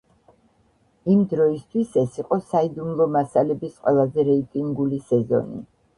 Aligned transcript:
იმ 1.15 1.19
დროისთვის 1.33 1.93
ეს 2.03 2.17
იყო 2.23 2.39
„საიდუმლო 2.53 3.07
მასალების“ 3.19 3.77
ყველაზე 3.85 4.27
რეიტინგული 4.31 5.03
სეზონი. 5.13 5.63